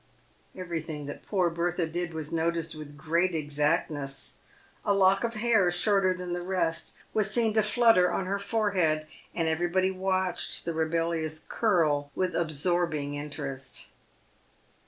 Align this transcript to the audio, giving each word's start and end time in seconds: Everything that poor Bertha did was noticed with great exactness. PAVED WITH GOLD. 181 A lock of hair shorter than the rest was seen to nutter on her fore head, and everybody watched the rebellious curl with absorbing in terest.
Everything 0.55 1.05
that 1.05 1.21
poor 1.21 1.51
Bertha 1.51 1.85
did 1.85 2.11
was 2.11 2.33
noticed 2.33 2.73
with 2.73 2.97
great 2.97 3.35
exactness. 3.35 4.37
PAVED 4.83 4.85
WITH 4.85 4.85
GOLD. 4.85 4.97
181 4.97 4.97
A 4.97 4.99
lock 4.99 5.23
of 5.23 5.41
hair 5.41 5.69
shorter 5.69 6.13
than 6.15 6.33
the 6.33 6.41
rest 6.41 6.95
was 7.13 7.29
seen 7.29 7.53
to 7.53 7.79
nutter 7.79 8.11
on 8.11 8.25
her 8.25 8.39
fore 8.39 8.71
head, 8.71 9.05
and 9.35 9.47
everybody 9.47 9.91
watched 9.91 10.65
the 10.65 10.73
rebellious 10.73 11.45
curl 11.47 12.09
with 12.15 12.33
absorbing 12.35 13.13
in 13.13 13.29
terest. 13.29 13.89